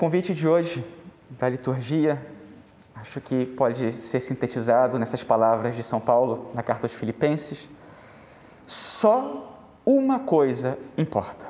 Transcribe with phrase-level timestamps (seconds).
[0.00, 0.82] convite de hoje
[1.28, 2.26] da liturgia,
[2.94, 7.68] acho que pode ser sintetizado nessas palavras de São Paulo na carta aos Filipenses.
[8.66, 11.46] Só uma coisa importa: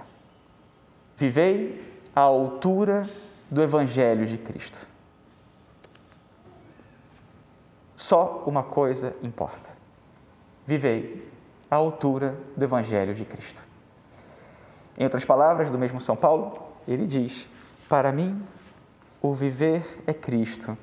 [1.16, 1.80] vivei
[2.12, 3.06] à altura
[3.48, 4.84] do Evangelho de Cristo.
[7.94, 9.70] Só uma coisa importa:
[10.66, 11.30] vivei
[11.70, 13.62] à altura do Evangelho de Cristo.
[14.98, 17.46] Em outras palavras, do mesmo São Paulo, ele diz:
[17.90, 18.40] Para mim,
[19.20, 20.78] o viver é Cristo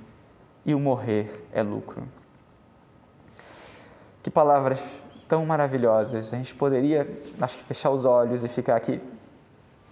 [0.66, 2.06] e o morrer é lucro.
[4.22, 4.84] Que palavras
[5.26, 6.34] tão maravilhosas.
[6.34, 7.08] A gente poderia,
[7.40, 9.00] acho que, fechar os olhos e ficar aqui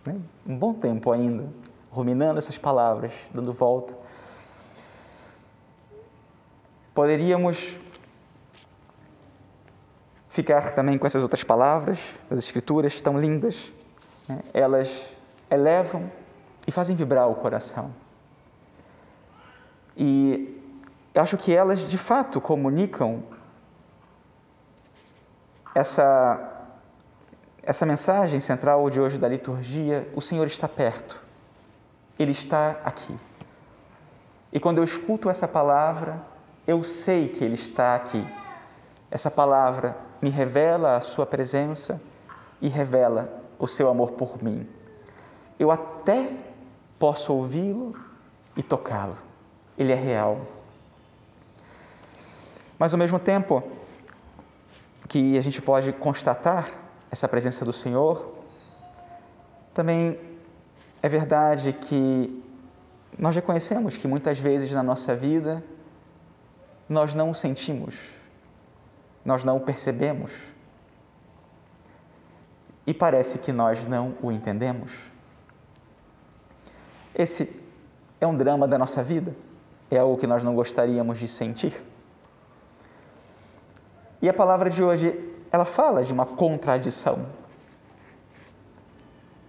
[0.05, 1.47] né, um bom tempo ainda,
[1.89, 3.95] ruminando essas palavras, dando volta.
[6.93, 7.79] Poderíamos
[10.27, 11.97] ficar também com essas outras palavras,
[12.29, 13.71] as escrituras tão lindas,
[14.27, 14.41] né?
[14.53, 15.15] elas
[15.49, 16.11] elevam
[16.67, 17.91] e fazem vibrar o coração.
[19.95, 20.61] E
[21.13, 23.23] acho que elas de fato comunicam
[25.73, 26.67] essa,
[27.61, 31.21] essa mensagem central de hoje da liturgia: o Senhor está perto,
[32.17, 33.15] Ele está aqui.
[34.51, 36.21] E quando eu escuto essa palavra,
[36.65, 38.25] eu sei que Ele está aqui.
[39.11, 42.01] Essa palavra me revela a Sua presença
[42.61, 44.67] e revela o seu amor por mim.
[45.59, 46.31] Eu até
[47.05, 47.95] posso ouvi-lo
[48.57, 49.15] e tocá-lo.
[49.77, 50.41] Ele é real.
[52.79, 53.61] Mas ao mesmo tempo,
[55.07, 56.67] que a gente pode constatar
[57.11, 58.35] essa presença do Senhor,
[59.71, 60.19] também
[60.99, 62.43] é verdade que
[63.19, 65.63] nós reconhecemos que muitas vezes na nossa vida
[66.89, 68.13] nós não o sentimos,
[69.23, 70.31] nós não o percebemos
[72.87, 75.13] e parece que nós não o entendemos.
[77.17, 77.49] Esse
[78.19, 79.33] é um drama da nossa vida,
[79.89, 81.81] é algo que nós não gostaríamos de sentir.
[84.21, 85.17] E a palavra de hoje,
[85.49, 87.25] ela fala de uma contradição.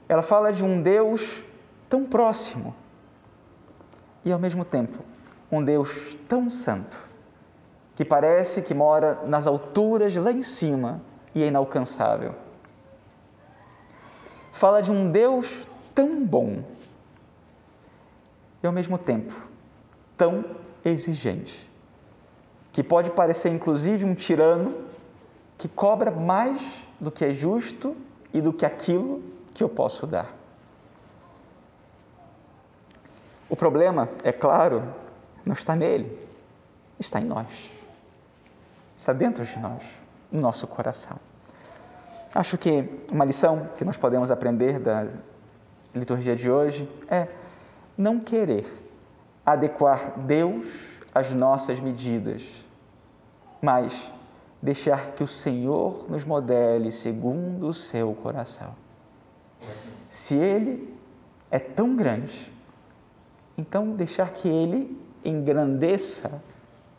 [0.09, 1.43] Ela fala de um Deus
[1.89, 2.73] tão próximo
[4.25, 4.99] e, ao mesmo tempo,
[5.51, 6.99] um Deus tão santo,
[7.97, 11.01] que parece que mora nas alturas lá em cima
[11.35, 12.35] e é inalcançável.
[14.53, 16.63] Fala de um Deus tão bom
[18.63, 19.35] e, ao mesmo tempo,
[20.17, 20.45] tão
[20.85, 21.69] exigente
[22.73, 24.75] que pode parecer inclusive um tirano
[25.57, 26.61] que cobra mais
[27.01, 27.97] do que é justo
[28.33, 29.23] e do que aquilo
[29.55, 30.35] que eu posso dar.
[33.49, 34.83] O problema, é claro,
[35.47, 36.19] não está nele,
[36.99, 37.71] está em nós.
[38.97, 39.83] Está dentro de nós,
[40.31, 41.17] no nosso coração.
[42.35, 45.09] Acho que uma lição que nós podemos aprender da
[45.95, 47.29] liturgia de hoje é
[47.97, 48.67] não querer
[49.45, 52.67] adequar Deus às nossas medidas
[53.61, 54.13] mas
[54.61, 58.75] deixar que o Senhor nos modele segundo o seu coração.
[60.09, 60.95] Se Ele
[61.51, 62.53] é tão grande,
[63.57, 66.43] então deixar que Ele engrandeça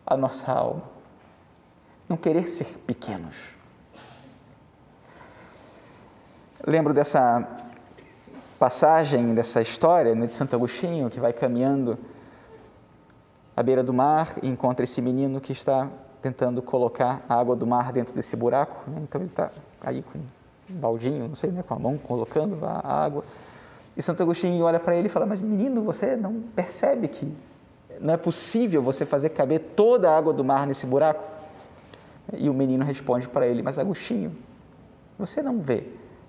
[0.05, 0.83] a nossa alma.
[2.09, 3.55] Não querer ser pequenos.
[6.65, 7.66] Lembro dessa
[8.57, 11.97] passagem, dessa história né, de Santo Agostinho, que vai caminhando
[13.55, 15.87] à beira do mar e encontra esse menino que está
[16.21, 18.89] tentando colocar a água do mar dentro desse buraco.
[18.89, 18.99] Né?
[19.03, 19.51] Então ele está
[19.81, 23.23] aí com um baldinho, não sei, né, com a mão colocando a água.
[23.95, 27.31] E Santo Agostinho olha para ele e fala: Mas menino, você não percebe que
[27.99, 31.23] não é possível você fazer caber toda a água do mar nesse buraco?
[32.33, 34.35] E o menino responde para ele: Mas Agostinho,
[35.17, 35.83] você não vê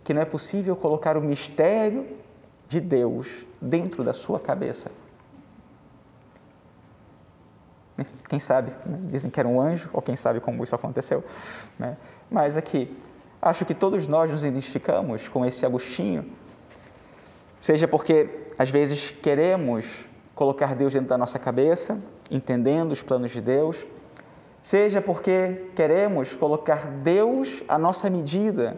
[0.09, 2.07] que não é possível colocar o mistério
[2.67, 4.91] de Deus dentro da sua cabeça?
[8.27, 9.01] Quem sabe, né?
[9.03, 11.23] dizem que era um anjo, ou quem sabe como isso aconteceu.
[11.79, 11.95] Né?
[12.31, 12.97] Mas aqui,
[13.43, 16.25] acho que todos nós nos identificamos com esse Agostinho,
[17.61, 21.99] seja porque às vezes queremos colocar Deus dentro da nossa cabeça,
[22.31, 23.87] entendendo os planos de Deus,
[24.63, 28.75] seja porque queremos colocar Deus à nossa medida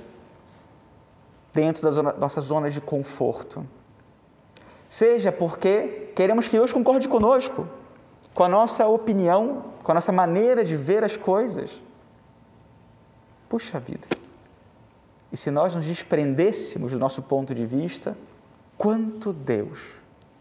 [1.53, 3.67] dentro das nossas zonas de conforto,
[4.89, 7.67] seja porque queremos que Deus concorde conosco
[8.35, 11.83] com a nossa opinião, com a nossa maneira de ver as coisas.
[13.49, 14.07] Puxa vida!
[15.33, 18.17] E se nós nos desprendêssemos do nosso ponto de vista,
[18.77, 19.81] quanto Deus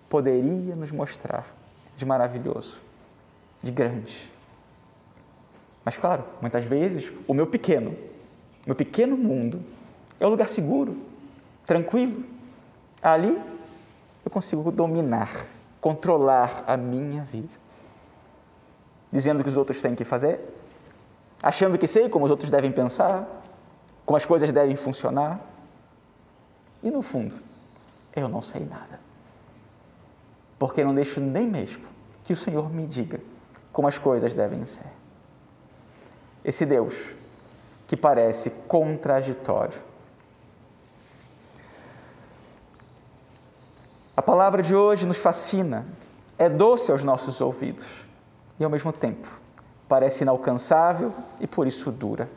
[0.08, 1.56] poderia nos mostrar
[1.96, 2.82] de maravilhoso,
[3.62, 4.32] de grande.
[5.86, 7.96] Mas, claro, muitas vezes o meu pequeno,
[8.66, 9.64] meu pequeno mundo,
[10.20, 10.98] é um lugar seguro,
[11.66, 12.24] tranquilo.
[13.02, 13.42] Ali
[14.26, 15.48] eu consigo dominar
[15.82, 17.56] controlar a minha vida.
[19.12, 20.40] Dizendo que os outros têm que fazer,
[21.42, 23.28] achando que sei como os outros devem pensar,
[24.06, 25.40] como as coisas devem funcionar.
[26.84, 27.36] E no fundo,
[28.16, 29.00] eu não sei nada.
[30.58, 31.88] Porque não deixo nem mesmo
[32.24, 33.20] que o Senhor me diga
[33.72, 34.86] como as coisas devem ser.
[36.44, 36.96] Esse Deus
[37.88, 39.89] que parece contraditório.
[44.20, 45.86] A palavra de hoje nos fascina,
[46.38, 47.88] é doce aos nossos ouvidos
[48.60, 49.30] e ao mesmo tempo
[49.88, 52.30] parece inalcançável e por isso dura.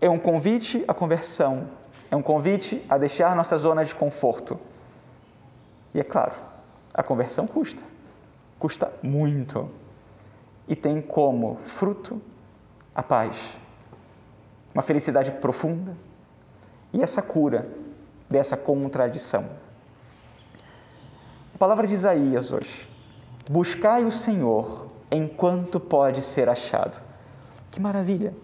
[0.00, 1.68] É um convite à conversão,
[2.10, 4.58] é um convite a deixar nossa zona de conforto.
[5.94, 6.32] E é claro,
[6.92, 7.84] a conversão custa,
[8.58, 9.70] custa muito.
[10.66, 12.20] E tem como fruto
[12.92, 13.56] a paz,
[14.74, 15.96] uma felicidade profunda
[16.92, 17.68] e essa cura
[18.28, 19.62] dessa contradição.
[21.62, 22.88] Palavra de Isaías hoje:
[23.48, 27.00] buscai o Senhor enquanto pode ser achado.
[27.70, 28.34] Que maravilha!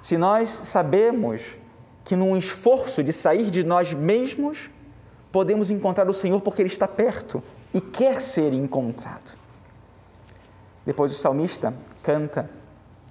[0.00, 1.42] Se nós sabemos
[2.06, 4.70] que num esforço de sair de nós mesmos,
[5.30, 7.42] podemos encontrar o Senhor porque Ele está perto
[7.74, 9.36] e quer ser encontrado.
[10.86, 12.48] Depois o salmista canta: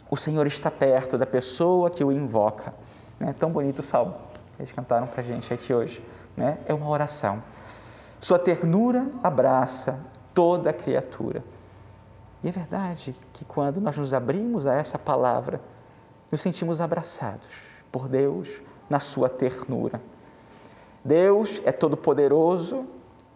[0.10, 2.74] O Senhor está perto da pessoa que o invoca.
[3.20, 4.16] É tão bonito o salmo.
[4.58, 6.02] Eles cantaram para a gente aqui hoje.
[6.36, 6.58] Né?
[6.66, 7.44] É uma oração.
[8.20, 10.00] Sua ternura abraça
[10.34, 11.44] toda criatura.
[12.44, 15.62] E é verdade que quando nós nos abrimos a essa palavra,
[16.32, 17.48] nos sentimos abraçados
[17.92, 20.02] por Deus na sua ternura.
[21.04, 22.86] Deus é todo-poderoso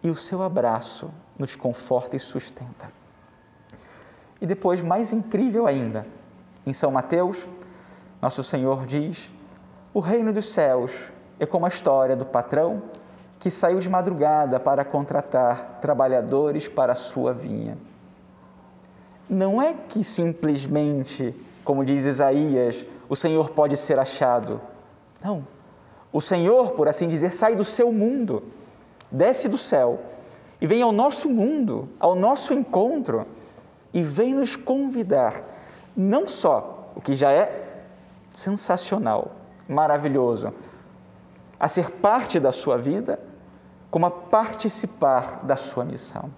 [0.02, 2.90] e o seu abraço nos conforta e sustenta.
[4.40, 6.06] E depois, mais incrível ainda,
[6.66, 7.46] em São Mateus,
[8.20, 9.30] nosso Senhor diz:
[9.94, 10.92] O reino dos céus
[11.38, 12.82] é como a história do patrão
[13.42, 17.76] que saiu de madrugada para contratar trabalhadores para a sua vinha.
[19.28, 21.34] Não é que simplesmente,
[21.64, 24.60] como diz Isaías, o Senhor pode ser achado.
[25.20, 25.44] Não.
[26.12, 28.44] O Senhor, por assim dizer, sai do seu mundo,
[29.10, 29.98] desce do céu
[30.60, 33.26] e vem ao nosso mundo, ao nosso encontro
[33.92, 35.42] e vem nos convidar,
[35.96, 37.82] não só o que já é
[38.32, 39.32] sensacional,
[39.68, 40.54] maravilhoso,
[41.58, 43.18] a ser parte da sua vida,
[43.92, 46.32] como a participar da sua missão.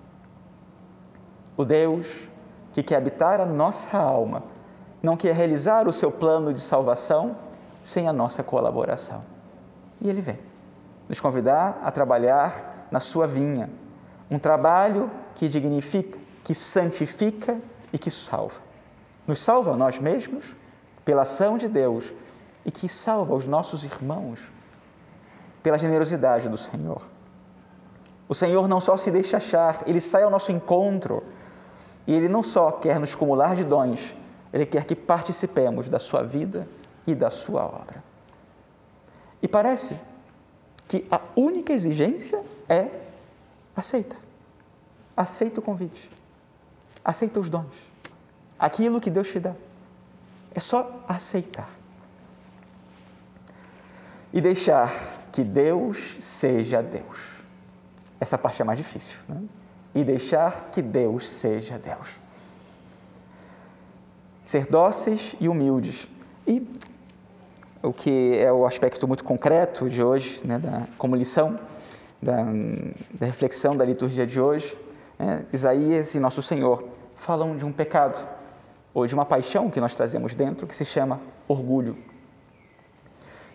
[1.57, 2.29] O Deus
[2.73, 4.43] que quer habitar a nossa alma
[5.01, 7.37] não quer realizar o seu plano de salvação
[7.85, 9.23] sem a nossa colaboração.
[10.01, 10.41] E ele vem
[11.09, 13.71] nos convidar a trabalhar na sua vinha,
[14.29, 17.61] um trabalho que dignifica, que santifica
[17.93, 18.61] e que salva.
[19.29, 20.57] Nos salva a nós mesmos
[21.05, 22.13] pela ação de Deus
[22.67, 24.51] e que salva os nossos irmãos
[25.63, 27.15] pela generosidade do Senhor.
[28.29, 31.23] O Senhor não só se deixa achar, ele sai ao nosso encontro
[32.07, 34.15] e ele não só quer nos cumular de dons,
[34.53, 36.67] ele quer que participemos da sua vida
[37.07, 38.03] e da sua obra.
[39.43, 39.99] E parece
[40.89, 42.89] que a única exigência é
[43.75, 44.17] aceita.
[45.17, 46.11] Aceita o convite.
[47.05, 47.75] Aceita os dons.
[48.59, 49.55] Aquilo que Deus te dá.
[50.55, 51.69] É só aceitar.
[54.33, 54.93] E deixar
[55.33, 57.44] que Deus seja Deus.
[58.25, 59.19] Essa parte é mais difícil.
[59.29, 59.43] Né?
[59.95, 62.09] E deixar que Deus seja Deus.
[64.43, 66.09] Ser dóceis e humildes.
[66.47, 66.67] E
[67.83, 71.61] o que é o aspecto muito concreto de hoje, né, da, como lição
[72.21, 72.43] da,
[73.13, 74.75] da, reflexão da liturgia de hoje,
[75.19, 76.83] né, Isaías e Nosso Senhor
[77.17, 78.27] falam de um pecado
[78.95, 81.95] ou de uma paixão que nós trazemos dentro que se chama orgulho.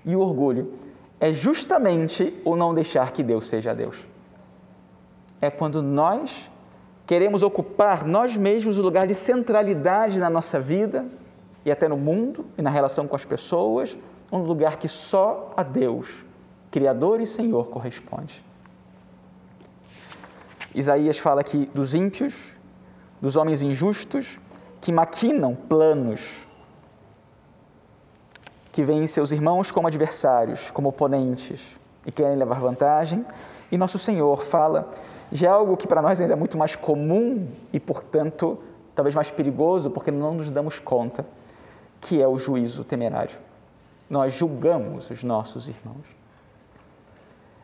[0.05, 0.71] E o orgulho
[1.19, 4.05] é justamente o não deixar que Deus seja Deus.
[5.41, 6.50] É quando nós
[7.08, 11.05] queremos ocupar nós mesmos o lugar de centralidade na nossa vida
[11.65, 13.98] e até no mundo e na relação com as pessoas,
[14.31, 16.24] um lugar que só a Deus,
[16.69, 18.43] Criador e Senhor, corresponde.
[20.74, 22.53] Isaías fala aqui dos ímpios,
[23.19, 24.39] dos homens injustos,
[24.79, 26.46] que maquinam planos,
[28.72, 33.25] que veem seus irmãos como adversários, como oponentes e querem levar vantagem.
[33.72, 34.89] E nosso Senhor fala
[35.31, 38.57] de algo que para nós ainda é muito mais comum e, portanto,
[38.95, 41.25] talvez mais perigoso, porque não nos damos conta,
[42.01, 43.50] que é o juízo temerário
[44.09, 46.17] nós julgamos os nossos irmãos.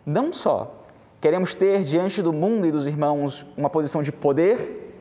[0.05, 0.83] Não só
[1.19, 4.93] queremos ter diante do mundo e dos irmãos uma posição de poder,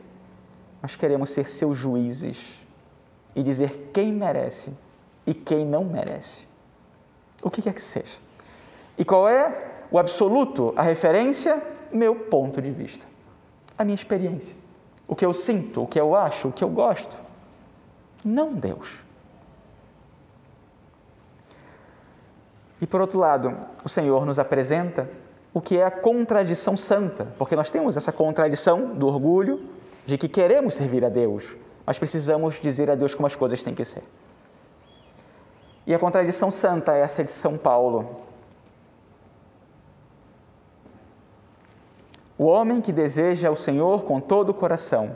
[0.81, 2.65] mas queremos ser seus juízes
[3.35, 4.71] e dizer quem merece
[5.27, 6.47] e quem não merece.
[7.43, 8.17] O que quer que seja.
[8.97, 11.61] E qual é o absoluto, a referência?
[11.91, 13.05] Meu ponto de vista.
[13.77, 14.55] a minha experiência,
[15.07, 17.21] o que eu sinto, o que eu acho, o que eu gosto.
[18.23, 19.03] Não Deus.
[22.81, 25.09] E por outro lado, o Senhor nos apresenta
[25.53, 29.69] o que é a contradição santa, porque nós temos essa contradição do orgulho
[30.05, 33.73] de que queremos servir a Deus, mas precisamos dizer a Deus como as coisas têm
[33.73, 34.03] que ser.
[35.87, 38.24] E a contradição santa é essa de São Paulo.
[42.37, 45.15] O homem que deseja o Senhor com todo o coração.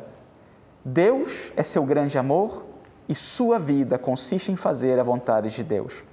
[0.83, 2.65] Deus é seu grande amor
[3.07, 6.03] e sua vida consiste em fazer a vontade de Deus.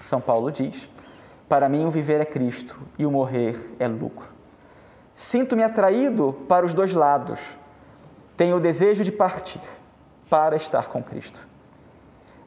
[0.00, 0.90] São Paulo diz:
[1.48, 4.28] Para mim, o viver é Cristo e o morrer é lucro.
[5.14, 7.38] Sinto-me atraído para os dois lados.
[8.36, 9.60] Tenho o desejo de partir
[10.28, 11.46] para estar com Cristo.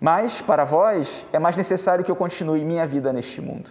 [0.02, 3.70] Mas, para vós, é mais necessário que eu continue minha vida neste mundo.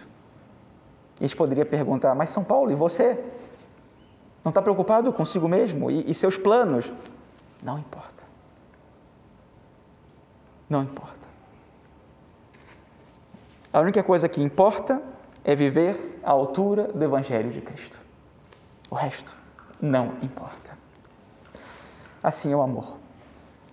[1.19, 3.19] E a gente poderia perguntar: Mas, São Paulo, e você?
[4.45, 6.93] Não está preocupado consigo mesmo e, e seus planos?
[7.63, 8.23] Não importa.
[10.69, 11.27] Não importa.
[13.73, 15.01] A única coisa que importa
[15.43, 17.99] é viver à altura do Evangelho de Cristo.
[18.87, 19.35] O resto
[19.81, 20.77] não importa.
[22.21, 22.97] Assim é o amor,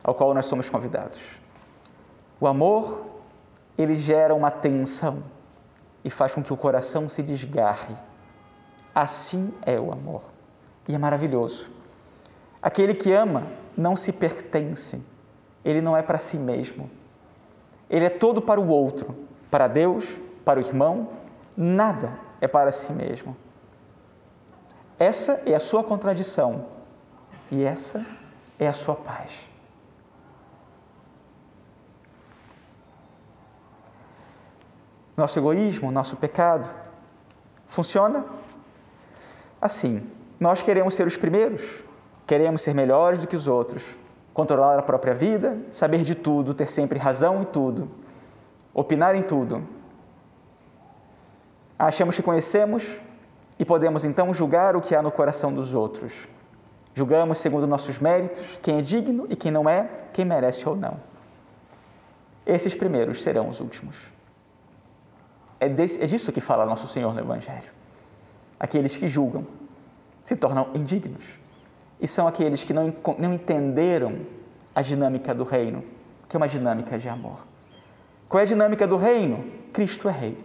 [0.02, 1.20] ao qual nós somos convidados.
[2.40, 3.04] O amor,
[3.76, 5.22] ele gera uma tensão
[6.02, 7.94] e faz com que o coração se desgarre.
[8.94, 10.31] Assim é o amor.
[10.88, 11.70] E é maravilhoso.
[12.60, 13.46] Aquele que ama
[13.76, 15.00] não se pertence,
[15.64, 16.90] ele não é para si mesmo.
[17.88, 19.22] Ele é todo para o outro
[19.52, 20.06] para Deus,
[20.46, 21.10] para o irmão,
[21.54, 23.36] nada é para si mesmo.
[24.98, 26.64] Essa é a sua contradição
[27.50, 28.02] e essa
[28.58, 29.46] é a sua paz.
[35.14, 36.74] Nosso egoísmo, nosso pecado,
[37.66, 38.24] funciona
[39.60, 40.10] assim.
[40.42, 41.84] Nós queremos ser os primeiros,
[42.26, 43.84] queremos ser melhores do que os outros,
[44.34, 48.02] controlar a própria vida, saber de tudo, ter sempre razão em tudo
[48.74, 49.62] opinar em tudo.
[51.78, 53.00] Achamos que conhecemos
[53.58, 56.28] e podemos então julgar o que há no coração dos outros.
[56.94, 61.00] Julgamos segundo nossos méritos quem é digno e quem não é, quem merece ou não.
[62.46, 64.12] Esses primeiros serão os últimos.
[65.58, 67.70] É, desse, é disso que fala nosso Senhor no Evangelho.
[68.58, 69.46] Aqueles que julgam
[70.24, 71.24] se tornam indignos
[72.00, 74.26] e são aqueles que não, não entenderam
[74.74, 75.84] a dinâmica do reino,
[76.28, 77.46] que é uma dinâmica de amor.
[78.28, 79.44] Qual é a dinâmica do reino?
[79.72, 80.38] Cristo é rei.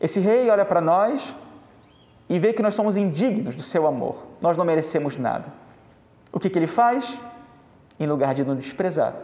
[0.00, 1.36] Esse rei olha para nós
[2.28, 4.24] e vê que nós somos indignos do seu amor.
[4.40, 5.52] Nós não merecemos nada.
[6.32, 7.22] O que, que ele faz?
[7.98, 9.14] Em lugar de nos desprezar,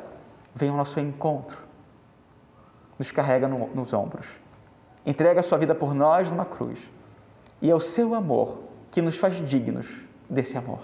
[0.54, 1.56] vem ao nosso encontro,
[2.98, 4.26] nos carrega no, nos ombros,
[5.06, 6.90] entrega a sua vida por nós numa cruz.
[7.62, 8.65] E é o seu amor
[8.96, 10.80] que nos faz dignos desse amor.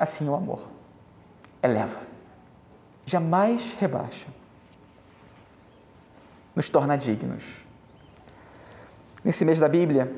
[0.00, 0.66] Assim o amor
[1.62, 1.98] eleva
[3.04, 4.26] jamais rebaixa.
[6.56, 7.44] Nos torna dignos.
[9.22, 10.10] Nesse mês da Bíblia,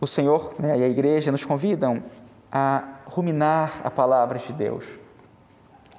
[0.00, 2.02] o Senhor né, e a igreja nos convidam
[2.50, 4.98] a ruminar a palavra de Deus.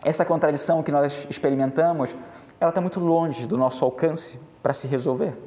[0.03, 2.13] Essa contradição que nós experimentamos,
[2.59, 5.41] ela está muito longe do nosso alcance para se resolver.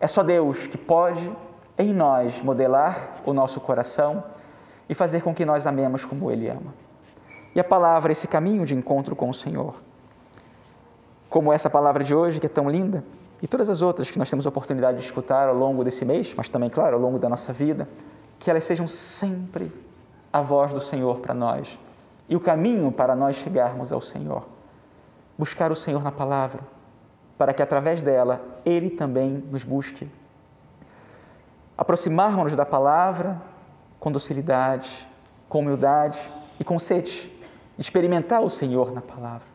[0.00, 1.30] É só Deus que pode,
[1.78, 4.24] em nós, modelar o nosso coração
[4.88, 6.88] e fazer com que nós amemos como Ele ama
[7.58, 9.74] e a palavra, esse caminho de encontro com o Senhor.
[11.28, 13.02] Como essa palavra de hoje, que é tão linda,
[13.42, 16.48] e todas as outras que nós temos oportunidade de escutar ao longo desse mês, mas
[16.48, 17.88] também, claro, ao longo da nossa vida,
[18.38, 19.72] que elas sejam sempre
[20.32, 21.78] a voz do Senhor para nós
[22.28, 24.46] e o caminho para nós chegarmos ao Senhor.
[25.36, 26.60] Buscar o Senhor na palavra,
[27.36, 30.08] para que através dela Ele também nos busque.
[31.78, 33.40] Aproximarmos-nos da palavra
[34.00, 35.08] com docilidade,
[35.48, 36.18] com humildade
[36.58, 37.32] e com sede
[37.78, 39.46] experimentar o Senhor na palavra.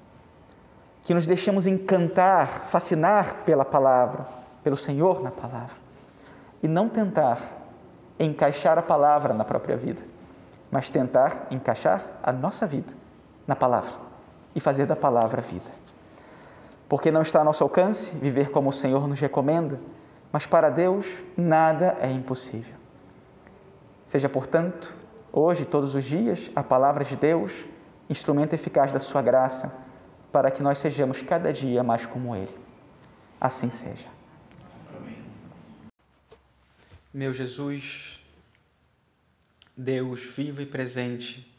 [1.04, 4.26] Que nos deixemos encantar, fascinar pela palavra,
[4.64, 5.76] pelo Senhor na palavra.
[6.62, 7.42] E não tentar
[8.18, 10.02] encaixar a palavra na própria vida,
[10.72, 12.94] mas tentar encaixar a nossa vida
[13.46, 13.92] na palavra
[14.56, 15.70] e fazer da palavra vida.
[16.88, 19.78] Porque não está a nosso alcance viver como o Senhor nos recomenda,
[20.34, 21.06] mas para Deus
[21.38, 22.76] nada é impossível.
[24.04, 24.92] Seja, portanto,
[25.32, 27.66] hoje, todos os dias, a palavra de Deus
[28.10, 29.72] instrumento eficaz da Sua graça,
[30.32, 32.58] para que nós sejamos cada dia mais como Ele.
[33.40, 34.08] Assim seja.
[37.14, 38.20] Meu Jesus,
[39.78, 41.56] Deus vivo e presente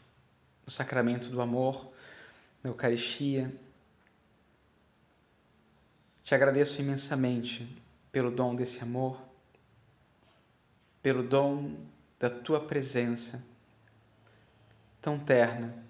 [0.65, 1.93] no sacramento do amor,
[2.61, 3.53] na Eucaristia,
[6.25, 7.84] te agradeço imensamente
[8.15, 9.21] pelo dom desse amor,
[11.03, 11.75] pelo dom
[12.17, 13.43] da tua presença
[15.01, 15.83] tão terna,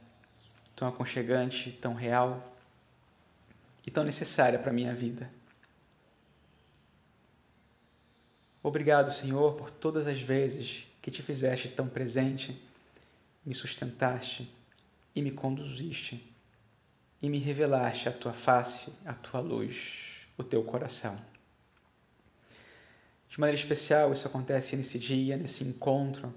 [0.75, 2.43] tão aconchegante, tão real
[3.85, 5.29] e tão necessária para a minha vida.
[8.63, 12.59] Obrigado, Senhor, por todas as vezes que te fizeste tão presente,
[13.45, 14.51] me sustentaste
[15.15, 16.35] e me conduziste
[17.21, 21.34] e me revelaste a tua face, a tua luz, o teu coração.
[23.35, 26.33] De maneira especial, isso acontece nesse dia, nesse encontro,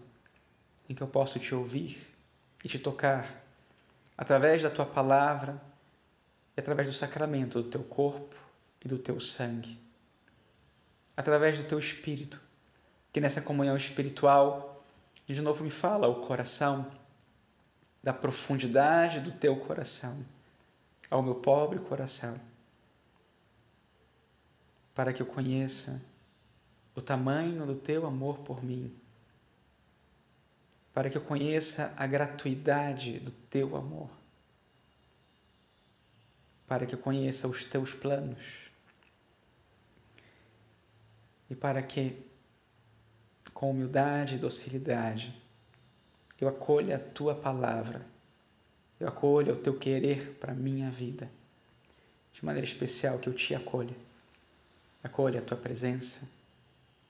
[0.90, 1.96] em que eu posso te ouvir
[2.64, 3.40] e te tocar
[4.16, 5.62] através da tua palavra
[6.56, 8.34] e através do sacramento do teu corpo
[8.84, 9.80] e do teu sangue.
[11.16, 12.42] Através do teu espírito,
[13.12, 14.84] que nessa comunhão espiritual,
[15.24, 16.90] de novo me fala o coração,
[18.02, 20.26] da profundidade do teu coração,
[21.08, 22.40] ao meu pobre coração,
[24.92, 26.02] para que eu conheça
[26.98, 28.92] o tamanho do teu amor por mim,
[30.92, 34.10] para que eu conheça a gratuidade do teu amor,
[36.66, 38.68] para que eu conheça os teus planos
[41.48, 42.20] e para que,
[43.54, 45.40] com humildade e docilidade,
[46.40, 48.04] eu acolha a tua palavra,
[48.98, 51.30] eu acolha o teu querer para a minha vida,
[52.32, 53.96] de maneira especial que eu te acolha,
[55.04, 56.37] acolha a tua presença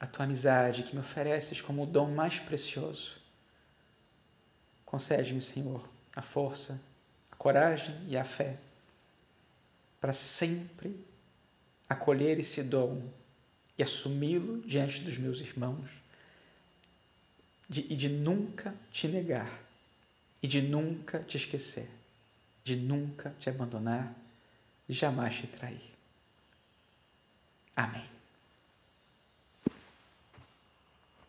[0.00, 3.16] a tua amizade que me ofereces como o dom mais precioso.
[4.84, 6.80] Concede-me, Senhor, a força,
[7.30, 8.58] a coragem e a fé
[10.00, 11.04] para sempre
[11.88, 13.02] acolher esse dom
[13.76, 15.90] e assumi-lo diante dos meus irmãos
[17.68, 19.68] de, e de nunca te negar
[20.42, 21.88] e de nunca te esquecer,
[22.62, 24.14] de nunca te abandonar,
[24.88, 25.92] de jamais te trair.
[27.74, 28.17] Amém.